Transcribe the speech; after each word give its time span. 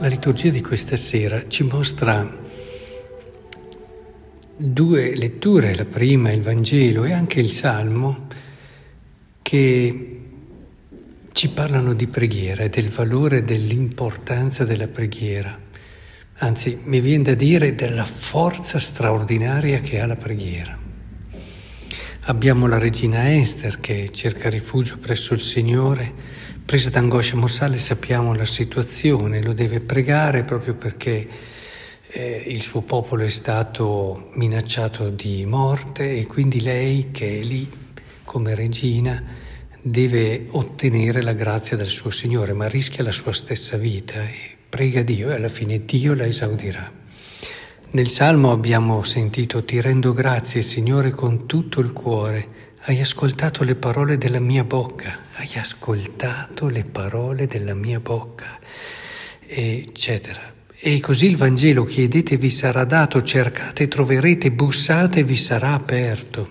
La 0.00 0.08
liturgia 0.08 0.48
di 0.48 0.62
questa 0.62 0.96
sera 0.96 1.46
ci 1.46 1.62
mostra 1.62 2.26
due 4.56 5.14
letture, 5.14 5.74
la 5.74 5.84
prima 5.84 6.32
il 6.32 6.40
Vangelo 6.40 7.04
e 7.04 7.12
anche 7.12 7.38
il 7.38 7.50
Salmo, 7.50 8.26
che 9.42 10.20
ci 11.32 11.50
parlano 11.50 11.92
di 11.92 12.06
preghiera 12.06 12.62
e 12.62 12.70
del 12.70 12.88
valore 12.88 13.38
e 13.38 13.42
dell'importanza 13.42 14.64
della 14.64 14.88
preghiera. 14.88 15.60
Anzi, 16.38 16.78
mi 16.82 17.00
viene 17.00 17.24
da 17.24 17.34
dire 17.34 17.74
della 17.74 18.06
forza 18.06 18.78
straordinaria 18.78 19.80
che 19.80 20.00
ha 20.00 20.06
la 20.06 20.16
preghiera. 20.16 20.78
Abbiamo 22.22 22.66
la 22.66 22.78
regina 22.78 23.36
Esther 23.36 23.80
che 23.80 24.08
cerca 24.08 24.48
rifugio 24.48 24.96
presso 24.96 25.34
il 25.34 25.40
Signore 25.40 26.40
Presa 26.70 26.90
d'angoscia 26.90 27.34
morsale 27.34 27.78
sappiamo 27.78 28.32
la 28.32 28.44
situazione, 28.44 29.42
lo 29.42 29.52
deve 29.54 29.80
pregare 29.80 30.44
proprio 30.44 30.74
perché 30.76 31.28
eh, 32.06 32.44
il 32.46 32.60
suo 32.60 32.82
popolo 32.82 33.24
è 33.24 33.28
stato 33.28 34.30
minacciato 34.34 35.08
di 35.08 35.44
morte 35.46 36.16
e 36.16 36.28
quindi 36.28 36.60
lei 36.60 37.08
che 37.10 37.40
è 37.40 37.42
lì 37.42 37.68
come 38.22 38.54
regina 38.54 39.20
deve 39.82 40.46
ottenere 40.50 41.22
la 41.22 41.32
grazia 41.32 41.76
del 41.76 41.88
suo 41.88 42.10
Signore, 42.10 42.52
ma 42.52 42.68
rischia 42.68 43.02
la 43.02 43.10
sua 43.10 43.32
stessa 43.32 43.76
vita 43.76 44.22
e 44.22 44.56
prega 44.68 45.02
Dio 45.02 45.30
e 45.30 45.34
alla 45.34 45.48
fine 45.48 45.84
Dio 45.84 46.14
la 46.14 46.26
esaudirà. 46.26 46.88
Nel 47.90 48.08
Salmo 48.08 48.52
abbiamo 48.52 49.02
sentito 49.02 49.64
ti 49.64 49.80
rendo 49.80 50.12
grazie 50.12 50.62
Signore 50.62 51.10
con 51.10 51.48
tutto 51.48 51.80
il 51.80 51.92
cuore 51.92 52.69
hai 52.84 52.98
ascoltato 52.98 53.62
le 53.62 53.74
parole 53.74 54.16
della 54.16 54.40
mia 54.40 54.64
bocca, 54.64 55.18
hai 55.34 55.50
ascoltato 55.56 56.68
le 56.68 56.84
parole 56.84 57.46
della 57.46 57.74
mia 57.74 58.00
bocca, 58.00 58.58
eccetera. 59.46 60.40
E 60.74 60.98
così 60.98 61.26
il 61.26 61.36
Vangelo, 61.36 61.84
chiedete 61.84 62.38
vi 62.38 62.48
sarà 62.48 62.84
dato, 62.84 63.22
cercate 63.22 63.86
troverete, 63.86 64.50
bussate 64.50 65.22
vi 65.24 65.36
sarà 65.36 65.74
aperto. 65.74 66.48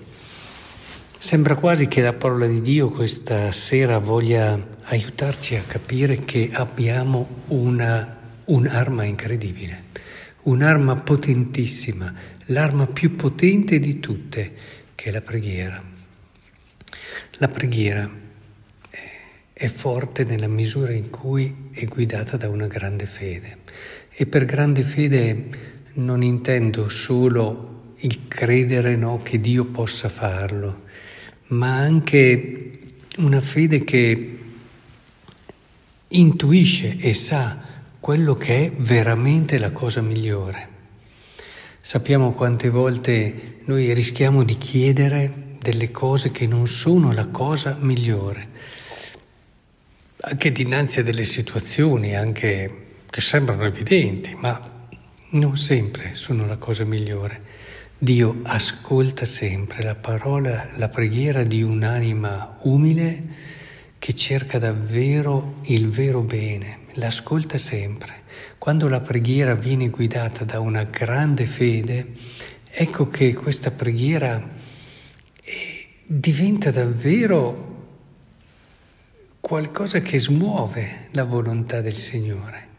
Sembra 1.17 1.55
quasi 1.55 1.87
che 1.87 2.01
la 2.01 2.13
parola 2.13 2.45
di 2.45 2.61
Dio 2.61 2.91
questa 2.91 3.51
sera 3.51 3.97
voglia 3.97 4.77
aiutarci 4.83 5.55
a 5.55 5.63
capire 5.65 6.25
che 6.25 6.51
abbiamo 6.53 7.27
una, 7.47 8.17
un'arma 8.45 9.03
incredibile, 9.03 9.85
un'arma 10.43 10.95
potentissima, 10.97 12.13
l'arma 12.45 12.85
più 12.85 13.15
potente 13.15 13.79
di 13.79 13.99
tutte, 13.99 14.51
che 14.93 15.09
è 15.09 15.11
la 15.11 15.21
preghiera. 15.21 15.97
La 17.41 17.47
preghiera 17.47 18.09
è 19.53 19.67
forte 19.67 20.25
nella 20.25 20.49
misura 20.49 20.91
in 20.91 21.09
cui 21.09 21.69
è 21.71 21.85
guidata 21.85 22.35
da 22.35 22.49
una 22.49 22.67
grande 22.67 23.05
fede 23.05 23.59
e 24.11 24.25
per 24.25 24.43
grande 24.43 24.83
fede 24.83 25.47
non 25.93 26.21
intendo 26.21 26.89
solo 26.89 27.93
il 27.99 28.27
credere 28.27 28.97
no, 28.97 29.21
che 29.23 29.39
Dio 29.39 29.63
possa 29.67 30.09
farlo, 30.09 30.81
ma 31.47 31.77
anche 31.77 32.71
una 33.19 33.39
fede 33.39 33.85
che 33.85 34.39
intuisce 36.09 36.97
e 36.97 37.13
sa 37.13 37.57
quello 38.01 38.35
che 38.35 38.65
è 38.65 38.71
veramente 38.73 39.57
la 39.59 39.71
cosa 39.71 40.01
migliore. 40.01 40.67
Sappiamo 41.79 42.33
quante 42.33 42.69
volte 42.69 43.61
noi 43.63 43.93
rischiamo 43.93 44.43
di 44.43 44.57
chiedere 44.57 45.47
delle 45.59 45.91
cose 45.91 46.31
che 46.31 46.47
non 46.47 46.67
sono 46.67 47.11
la 47.11 47.27
cosa 47.27 47.77
migliore, 47.79 48.47
anche 50.21 50.51
dinanzi 50.51 50.99
a 50.99 51.03
delle 51.03 51.23
situazioni 51.23 52.15
anche 52.15 52.87
che 53.09 53.21
sembrano 53.21 53.65
evidenti, 53.65 54.35
ma 54.35 54.87
non 55.31 55.57
sempre 55.57 56.13
sono 56.13 56.45
la 56.45 56.57
cosa 56.57 56.83
migliore. 56.85 57.57
Dio 57.97 58.39
ascolta 58.43 59.25
sempre 59.25 59.83
la 59.83 59.95
parola, 59.95 60.69
la 60.77 60.87
preghiera 60.87 61.43
di 61.43 61.61
un'anima 61.61 62.57
umile 62.61 63.23
che 63.99 64.13
cerca 64.13 64.57
davvero 64.57 65.59
il 65.63 65.89
vero 65.89 66.21
bene, 66.21 66.79
l'ascolta 66.93 67.57
sempre. 67.57 68.23
Quando 68.57 68.87
la 68.87 69.01
preghiera 69.01 69.55
viene 69.55 69.89
guidata 69.89 70.45
da 70.45 70.59
una 70.59 70.83
grande 70.83 71.45
fede, 71.45 72.13
ecco 72.69 73.09
che 73.09 73.33
questa 73.33 73.71
preghiera 73.71 74.41
diventa 76.11 76.71
davvero 76.71 77.67
qualcosa 79.39 80.01
che 80.01 80.17
smuove 80.17 81.09
la 81.11 81.23
volontà 81.23 81.81
del 81.81 81.97
Signore. 81.97 82.69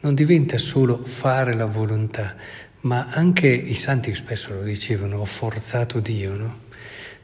Non 0.00 0.14
diventa 0.14 0.56
solo 0.56 1.04
fare 1.04 1.52
la 1.52 1.66
volontà, 1.66 2.34
ma 2.80 3.08
anche 3.10 3.46
i 3.46 3.74
santi 3.74 4.14
spesso 4.14 4.54
lo 4.54 4.62
dicevano, 4.62 5.18
ho 5.18 5.26
forzato 5.26 6.00
Dio, 6.00 6.34
no? 6.34 6.60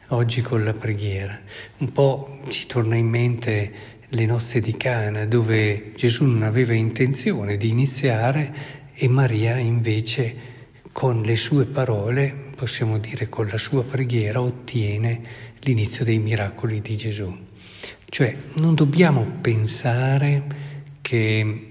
Oggi 0.09 0.43
con 0.43 0.63
la 0.65 0.75
preghiera. 0.75 1.41
Un 1.79 1.93
po' 1.93 2.43
ci 2.49 2.67
torna 2.67 2.97
in 2.97 3.07
mente 3.07 3.73
le 4.07 4.27
nozze 4.27 4.61
di 4.61 4.77
Cana, 4.77 5.25
dove 5.25 5.93
Gesù 5.95 6.27
non 6.27 6.43
aveva 6.43 6.75
intenzione 6.75 7.57
di 7.57 7.71
iniziare 7.71 8.55
e 8.93 9.09
Maria 9.09 9.57
invece 9.57 10.53
con 10.95 11.23
le 11.23 11.35
sue 11.35 11.67
parole, 11.67 12.33
possiamo 12.55 12.99
dire 12.99 13.29
con 13.29 13.49
la 13.49 13.59
sua 13.59 13.83
preghiera, 13.83 14.41
ottiene 14.41 15.23
l'inizio 15.63 16.05
dei 16.05 16.21
miracoli 16.21 16.81
di 16.81 16.97
Gesù. 16.97 17.37
Cioè 18.09 18.37
non 18.55 18.77
dobbiamo 18.77 19.27
pensare 19.41 20.45
che 21.01 21.67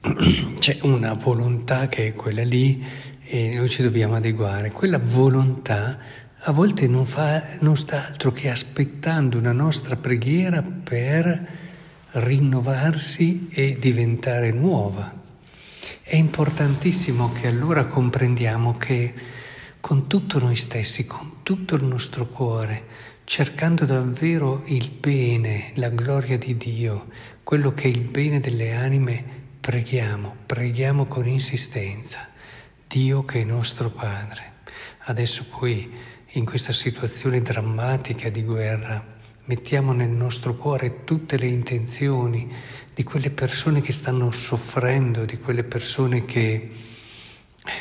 c'è 0.58 0.78
una 0.82 1.14
volontà 1.14 1.86
che 1.86 2.08
è 2.08 2.12
quella 2.14 2.42
lì 2.42 2.84
e 3.22 3.54
noi 3.54 3.68
ci 3.68 3.82
dobbiamo 3.82 4.16
adeguare. 4.16 4.72
Quella 4.72 4.98
volontà 4.98 5.96
a 6.36 6.50
volte 6.50 6.88
non, 6.88 7.06
fa, 7.06 7.56
non 7.60 7.76
sta 7.76 8.04
altro 8.08 8.32
che 8.32 8.50
aspettando 8.50 9.38
una 9.38 9.52
nostra 9.52 9.94
preghiera 9.94 10.60
per 10.60 11.46
rinnovarsi 12.14 13.48
e 13.52 13.76
diventare 13.78 14.50
nuova. 14.50 15.19
È 16.10 16.16
importantissimo 16.16 17.30
che 17.30 17.46
allora 17.46 17.86
comprendiamo 17.86 18.76
che 18.76 19.14
con 19.78 20.08
tutto 20.08 20.40
noi 20.40 20.56
stessi, 20.56 21.06
con 21.06 21.44
tutto 21.44 21.76
il 21.76 21.84
nostro 21.84 22.26
cuore, 22.26 22.84
cercando 23.22 23.84
davvero 23.84 24.64
il 24.66 24.90
bene, 24.90 25.70
la 25.76 25.88
gloria 25.88 26.36
di 26.36 26.56
Dio, 26.56 27.06
quello 27.44 27.72
che 27.74 27.84
è 27.84 27.86
il 27.86 28.00
bene 28.00 28.40
delle 28.40 28.74
anime, 28.74 29.24
preghiamo, 29.60 30.34
preghiamo 30.46 31.06
con 31.06 31.28
insistenza. 31.28 32.26
Dio 32.88 33.24
che 33.24 33.42
è 33.42 33.44
nostro 33.44 33.90
Padre. 33.90 34.54
Adesso 35.04 35.44
poi, 35.56 35.94
in 36.30 36.44
questa 36.44 36.72
situazione 36.72 37.40
drammatica 37.40 38.30
di 38.30 38.42
guerra, 38.42 39.19
mettiamo 39.50 39.92
nel 39.92 40.10
nostro 40.10 40.54
cuore 40.54 41.02
tutte 41.02 41.36
le 41.36 41.48
intenzioni 41.48 42.48
di 42.94 43.02
quelle 43.02 43.30
persone 43.30 43.80
che 43.80 43.90
stanno 43.90 44.30
soffrendo, 44.30 45.24
di 45.24 45.38
quelle 45.38 45.64
persone 45.64 46.24
che 46.24 46.70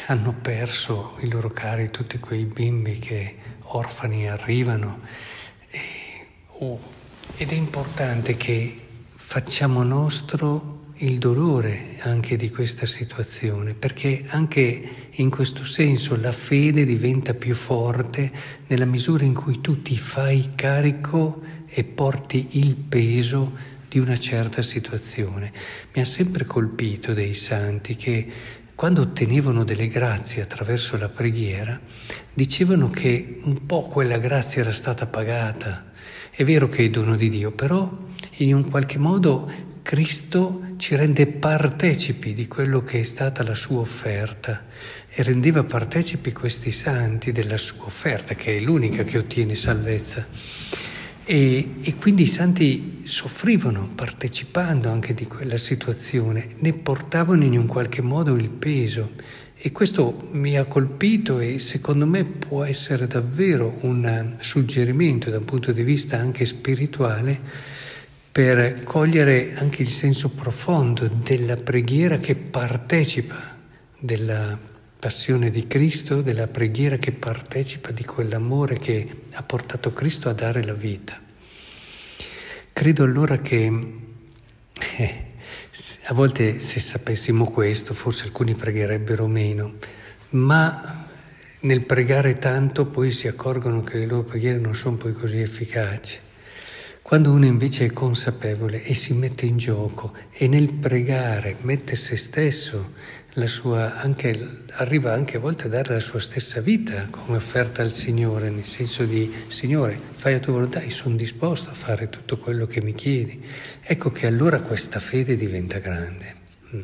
hanno 0.08 0.34
perso 0.34 1.16
i 1.19 1.29
loro 1.29 1.52
cari, 1.52 1.91
tutti 1.91 2.18
quei 2.18 2.46
bimbi 2.46 2.97
che 2.97 3.35
orfani 3.66 4.28
arrivano. 4.28 5.02
E, 5.69 5.79
oh, 6.58 6.79
ed 7.38 7.52
è 7.52 7.56
importante 7.56 8.35
che 8.35 8.75
facciamo 9.13 9.84
nostro 9.84 10.78
il 11.02 11.19
dolore 11.19 11.97
anche 12.00 12.35
di 12.35 12.50
questa 12.50 12.88
situazione, 12.88 13.75
perché 13.75 14.26
anche 14.29 15.11
in 15.11 15.29
questo 15.29 15.64
senso 15.64 16.20
la 16.20 16.32
fede 16.32 16.84
diventa 16.84 17.35
più 17.35 17.53
forte 17.53 18.32
nella 18.66 18.85
misura 18.85 19.23
in 19.23 19.35
cui 19.35 19.61
tu 19.61 19.84
ti 19.84 19.97
fai 19.97 20.53
carico 20.55 21.58
e 21.69 21.83
porti 21.83 22.59
il 22.59 22.75
peso 22.75 23.77
di 23.87 23.99
una 23.99 24.17
certa 24.17 24.61
situazione. 24.61 25.51
Mi 25.93 26.01
ha 26.01 26.05
sempre 26.05 26.45
colpito 26.45 27.13
dei 27.13 27.33
santi 27.33 27.95
che 27.95 28.27
quando 28.75 29.01
ottenevano 29.01 29.66
delle 29.66 29.89
grazie 29.89 30.41
attraverso 30.41 30.97
la 30.97 31.09
preghiera, 31.09 31.77
dicevano 32.33 32.89
che 32.89 33.39
un 33.43 33.66
po' 33.66 33.81
quella 33.81 34.17
grazia 34.19 34.61
era 34.61 34.71
stata 34.71 35.05
pagata. 35.05 35.91
È 36.31 36.45
vero 36.45 36.69
che 36.69 36.85
è 36.85 36.89
dono 36.89 37.17
di 37.17 37.27
Dio, 37.27 37.51
però 37.51 37.91
in 38.37 38.53
un 38.53 38.69
qualche 38.69 38.97
modo 38.97 39.51
Cristo 39.81 40.75
ci 40.77 40.95
rende 40.95 41.27
partecipi 41.27 42.33
di 42.33 42.47
quello 42.47 42.81
che 42.81 42.99
è 42.99 43.03
stata 43.03 43.43
la 43.43 43.53
sua 43.53 43.79
offerta 43.79 44.67
e 45.09 45.23
rendeva 45.23 45.63
partecipi 45.63 46.31
questi 46.31 46.71
santi 46.71 47.33
della 47.33 47.57
sua 47.57 47.83
offerta, 47.83 48.33
che 48.33 48.55
è 48.55 48.59
l'unica 48.61 49.03
che 49.03 49.17
ottiene 49.17 49.55
salvezza. 49.55 50.25
E, 51.31 51.76
e, 51.84 51.93
quindi 51.93 52.23
i 52.23 52.26
santi 52.26 53.02
soffrivano 53.03 53.87
partecipando 53.93 54.90
anche 54.90 55.14
di 55.14 55.28
quella 55.28 55.58
situazione, 55.58 56.55
ne 56.58 56.73
portavano 56.73 57.43
in 57.43 57.55
un 57.55 57.67
qualche 57.67 58.02
modo 58.02 58.34
il 58.34 58.49
peso. 58.49 59.11
E 59.55 59.72
questo 59.72 60.28
mi 60.31 60.58
ha 60.58 60.66
colpito 60.66 61.37
e 61.37 61.59
secondo 61.59 62.08
me 62.08 62.23
può 62.23 62.64
essere 62.64 63.05
davvero 63.05 63.78
un 63.81 64.37
suggerimento 64.40 65.29
da 65.29 65.37
un 65.37 65.46
punto 65.46 65.72
di 65.72 65.84
vista 65.84 66.17
anche 66.17 66.46
spirituale 66.46 67.40
per 68.31 68.81
cogliere 68.84 69.53
anche 69.55 69.84
il 69.84 69.90
senso 69.90 70.29
profondo 70.29 71.08
della 71.08 71.58
preghiera 71.58 72.17
che 72.17 72.34
partecipa 72.34 73.55
della 73.99 74.58
passione 74.99 75.49
di 75.49 75.66
Cristo, 75.66 76.22
della 76.22 76.47
preghiera 76.47 76.97
che 76.97 77.13
partecipa 77.13 77.91
di 77.91 78.03
quell'amore 78.03 78.78
che 78.78 79.22
ha 79.34 79.43
portato 79.43 79.93
Cristo 79.93 80.28
a 80.28 80.34
dare 80.34 80.61
la 80.61 80.73
vita. 80.73 81.17
Credo 82.73 83.03
allora 83.05 83.37
che 83.40 83.72
eh, 84.97 85.23
a 86.03 86.13
volte 86.13 86.59
se 86.59 86.81
sapessimo 86.81 87.49
questo 87.49 87.93
forse 87.93 88.25
alcuni 88.25 88.55
pregherebbero 88.55 89.25
meno, 89.28 89.75
ma 90.31 91.07
nel 91.61 91.85
pregare 91.85 92.37
tanto 92.37 92.85
poi 92.85 93.11
si 93.11 93.29
accorgono 93.29 93.84
che 93.84 93.99
le 93.99 94.05
loro 94.05 94.23
preghiere 94.23 94.59
non 94.59 94.75
sono 94.75 94.97
poi 94.97 95.13
così 95.13 95.40
efficaci. 95.40 96.19
Quando 97.09 97.32
uno 97.32 97.47
invece 97.47 97.85
è 97.85 97.91
consapevole 97.91 98.84
e 98.84 98.94
si 98.94 99.14
mette 99.14 99.47
in 99.47 99.58
gioco 99.58 100.14
e 100.32 100.47
nel 100.47 100.72
pregare 100.72 101.56
mette 101.61 101.96
se 101.96 102.16
stesso, 102.16 102.94
sua, 103.46 103.96
anche, 103.96 104.66
arriva 104.73 105.11
anche 105.11 105.38
a 105.38 105.40
volte 105.40 105.66
a 105.66 105.70
dare 105.70 105.94
la 105.96 106.00
sua 106.02 106.20
stessa 106.20 106.61
vita 106.61 107.08
come 107.09 107.38
offerta 107.38 107.82
al 107.82 107.90
Signore, 107.90 108.52
nel 108.52 108.66
senso 108.66 109.06
di 109.06 109.34
Signore, 109.47 110.00
fai 110.11 110.34
la 110.34 110.40
tua 110.40 110.53
volontà, 110.53 110.84
io 110.84 110.91
sono 110.91 111.16
disposto 111.16 111.72
a 111.72 111.73
fare 111.73 112.09
tutto 112.09 112.38
quello 112.38 112.67
che 112.67 112.79
mi 112.79 112.94
chiedi. 112.94 113.44
Ecco 113.82 114.12
che 114.12 114.28
allora 114.28 114.59
questa 114.59 115.00
fede 115.00 115.35
diventa 115.35 115.79
grande. 115.79 116.35
Mm. 116.76 116.82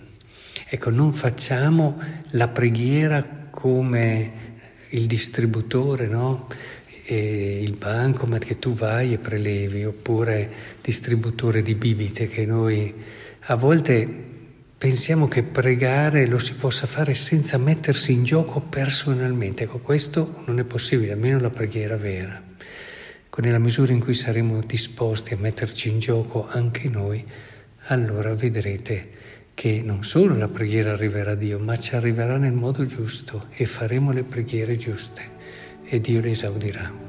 Ecco, 0.69 0.89
non 0.89 1.13
facciamo 1.13 2.01
la 2.31 2.47
preghiera 2.47 3.23
come 3.51 4.31
il 4.89 5.05
distributore, 5.05 6.07
no? 6.07 6.47
E 7.07 7.61
il 7.61 7.75
bancomat 7.75 8.43
che 8.43 8.57
tu 8.57 8.73
vai 8.73 9.13
e 9.13 9.19
prelevi, 9.19 9.85
oppure 9.85 10.49
distributore 10.81 11.61
di 11.61 11.75
bibite 11.75 12.27
che 12.27 12.45
noi 12.45 12.91
a 13.47 13.55
volte 13.55 14.07
pensiamo 14.75 15.27
che 15.27 15.43
pregare 15.43 16.25
lo 16.25 16.39
si 16.39 16.55
possa 16.55 16.87
fare 16.87 17.13
senza 17.13 17.59
mettersi 17.59 18.11
in 18.11 18.23
gioco 18.23 18.59
personalmente. 18.59 19.65
Ecco, 19.65 19.79
questo 19.79 20.41
non 20.47 20.57
è 20.57 20.63
possibile, 20.63 21.11
almeno 21.11 21.39
la 21.39 21.51
preghiera 21.51 21.95
vera. 21.95 22.41
Nella 23.37 23.59
misura 23.59 23.91
in 23.91 23.99
cui 23.99 24.13
saremo 24.13 24.61
disposti 24.61 25.33
a 25.33 25.37
metterci 25.37 25.89
in 25.89 25.99
gioco 25.99 26.47
anche 26.47 26.87
noi, 26.87 27.23
allora 27.87 28.33
vedrete 28.33 29.09
che 29.53 29.81
non 29.83 30.03
solo 30.03 30.35
la 30.37 30.47
preghiera 30.47 30.93
arriverà 30.93 31.31
a 31.31 31.35
Dio, 31.35 31.59
ma 31.59 31.77
ci 31.77 31.95
arriverà 31.95 32.37
nel 32.37 32.53
modo 32.53 32.85
giusto 32.85 33.47
e 33.51 33.65
faremo 33.65 34.11
le 34.11 34.23
preghiere 34.23 34.77
giuste 34.77 35.34
e 35.87 35.99
Dio 35.99 36.21
le 36.21 36.29
esaudirà. 36.31 37.04